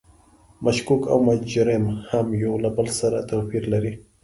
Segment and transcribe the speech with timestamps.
[0.65, 3.93] مشکوک او مجرم هم یو له بل سره توپیر لري.